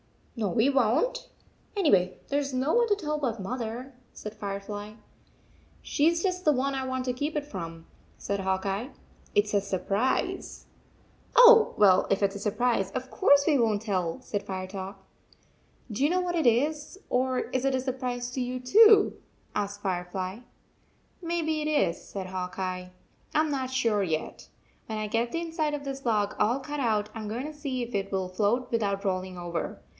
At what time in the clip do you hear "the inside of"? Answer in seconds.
25.31-25.83